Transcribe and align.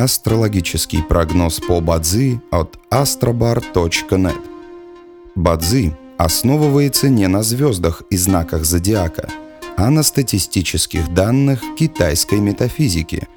Астрологический 0.00 1.02
прогноз 1.02 1.60
по 1.60 1.82
Бадзи 1.82 2.40
от 2.50 2.78
astrobar.net. 2.90 4.40
Бадзи 5.34 5.94
основывается 6.16 7.10
не 7.10 7.28
на 7.28 7.42
звездах 7.42 8.02
и 8.08 8.16
знаках 8.16 8.64
зодиака, 8.64 9.28
а 9.76 9.90
на 9.90 10.02
статистических 10.02 11.12
данных 11.12 11.60
китайской 11.76 12.40
метафизики. 12.40 13.28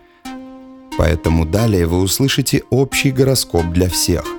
Поэтому 0.98 1.46
далее 1.46 1.86
вы 1.86 2.00
услышите 2.00 2.64
общий 2.70 3.12
гороскоп 3.12 3.66
для 3.74 3.90
всех– 3.90 4.24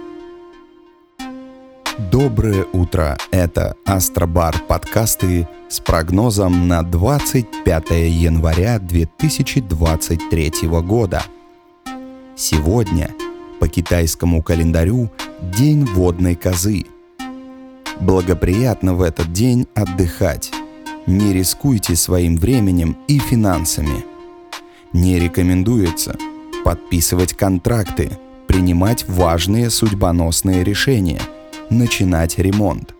Доброе 2.11 2.66
утро! 2.72 3.16
Это 3.30 3.77
Астробар 3.84 4.59
подкасты 4.66 5.46
с 5.68 5.79
прогнозом 5.79 6.66
на 6.66 6.82
25 6.82 7.91
января 7.91 8.80
2023 8.80 10.52
года. 10.82 11.22
Сегодня 12.37 13.15
по 13.61 13.69
китайскому 13.69 14.43
календарю 14.43 15.09
День 15.56 15.84
водной 15.84 16.34
козы. 16.34 16.84
Благоприятно 18.01 18.95
в 18.95 19.02
этот 19.02 19.33
день 19.33 19.69
отдыхать. 19.74 20.51
Не 21.07 21.33
рискуйте 21.33 21.95
своим 21.95 22.37
временем 22.37 22.97
и 23.07 23.19
финансами. 23.19 24.05
Не 24.93 25.20
рекомендуется 25.20 26.16
подписывать 26.65 27.34
контракты, 27.34 28.19
принимать 28.48 29.07
важные 29.09 29.71
судьбоносные 29.71 30.65
решения– 30.65 31.21
начинать 31.71 32.38
ремонт. 32.38 32.95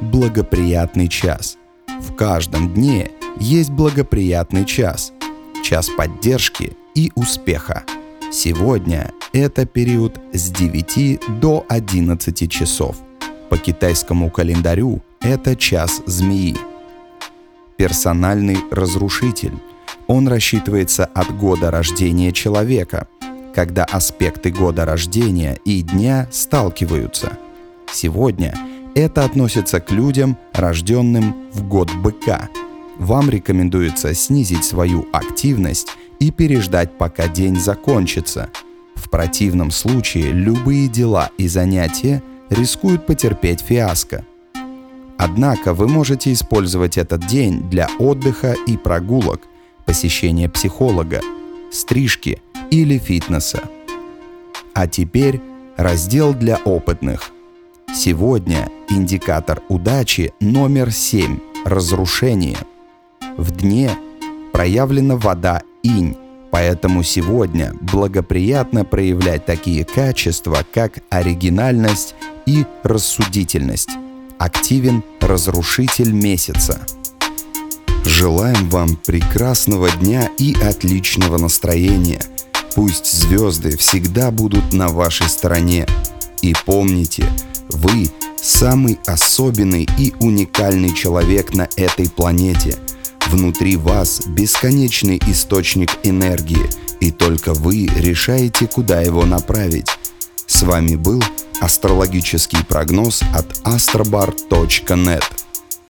Благоприятный 0.00 1.08
час. 1.08 1.56
В 2.00 2.14
каждом 2.14 2.74
дне 2.74 3.10
есть 3.40 3.70
благоприятный 3.70 4.66
час. 4.66 5.12
Час 5.64 5.88
поддержки 5.96 6.76
и 6.94 7.12
успеха. 7.14 7.84
Сегодня 8.32 9.12
это 9.32 9.66
период 9.66 10.20
с 10.32 10.50
9 10.50 11.40
до 11.40 11.64
11 11.68 12.50
часов. 12.50 12.96
По 13.50 13.56
китайскому 13.56 14.30
календарю 14.30 15.02
это 15.20 15.56
час 15.56 16.02
змеи. 16.06 16.56
Персональный 17.76 18.58
разрушитель. 18.70 19.54
Он 20.06 20.28
рассчитывается 20.28 21.04
от 21.04 21.36
года 21.36 21.70
рождения 21.70 22.32
человека, 22.32 23.08
когда 23.54 23.84
аспекты 23.84 24.50
года 24.50 24.84
рождения 24.84 25.58
и 25.64 25.82
дня 25.82 26.28
сталкиваются– 26.30 27.38
Сегодня 27.92 28.54
это 28.94 29.24
относится 29.24 29.80
к 29.80 29.90
людям, 29.90 30.36
рожденным 30.52 31.48
в 31.52 31.66
год 31.66 31.90
быка. 31.94 32.48
Вам 32.98 33.30
рекомендуется 33.30 34.14
снизить 34.14 34.64
свою 34.64 35.06
активность 35.12 35.95
и 36.20 36.30
переждать, 36.30 36.96
пока 36.98 37.28
день 37.28 37.56
закончится. 37.56 38.48
В 38.94 39.10
противном 39.10 39.70
случае 39.70 40.32
любые 40.32 40.88
дела 40.88 41.30
и 41.38 41.48
занятия 41.48 42.22
рискуют 42.50 43.06
потерпеть 43.06 43.60
фиаско. 43.60 44.24
Однако 45.18 45.72
вы 45.74 45.88
можете 45.88 46.32
использовать 46.32 46.98
этот 46.98 47.26
день 47.26 47.68
для 47.70 47.88
отдыха 47.98 48.54
и 48.66 48.76
прогулок, 48.76 49.42
посещения 49.84 50.48
психолога, 50.48 51.20
стрижки 51.72 52.42
или 52.70 52.98
фитнеса. 52.98 53.62
А 54.74 54.86
теперь 54.86 55.40
раздел 55.76 56.34
для 56.34 56.56
опытных– 56.56 57.30
Сегодня 57.94 58.68
индикатор 58.90 59.62
удачи 59.70 60.34
номер 60.38 60.92
7– 60.92 61.38
разрушение. 61.64 62.58
В 63.38 63.52
дне 63.52 63.90
проявлена 64.52 65.16
вода 65.16 65.62
инь, 65.86 66.16
поэтому 66.50 67.02
сегодня 67.02 67.72
благоприятно 67.80 68.84
проявлять 68.84 69.46
такие 69.46 69.84
качества, 69.84 70.64
как 70.72 70.98
оригинальность 71.10 72.14
и 72.46 72.64
рассудительность. 72.82 73.90
Активен 74.38 75.02
разрушитель 75.20 76.12
месяца. 76.12 76.80
Желаем 78.04 78.68
вам 78.68 78.96
прекрасного 78.96 79.90
дня 79.90 80.28
и 80.38 80.54
отличного 80.62 81.38
настроения. 81.38 82.20
Пусть 82.74 83.10
звезды 83.10 83.76
всегда 83.76 84.30
будут 84.30 84.72
на 84.72 84.88
вашей 84.88 85.28
стороне. 85.28 85.86
И 86.42 86.54
помните– 86.66 87.26
вы 87.68 88.10
самый 88.40 88.98
особенный 89.06 89.88
и 89.98 90.14
уникальный 90.20 90.94
человек 90.94 91.54
на 91.54 91.68
этой 91.76 92.08
планете. 92.08 92.76
Внутри 93.30 93.76
вас 93.76 94.22
бесконечный 94.26 95.20
источник 95.26 95.90
энергии, 96.04 96.70
и 97.00 97.10
только 97.10 97.54
вы 97.54 97.86
решаете, 97.96 98.66
куда 98.66 99.00
его 99.00 99.24
направить. 99.24 99.88
С 100.46 100.62
вами 100.62 100.94
был 100.94 101.22
астрологический 101.60 102.64
прогноз 102.64 103.22
от 103.34 103.46
astrobar.net. 103.64 105.24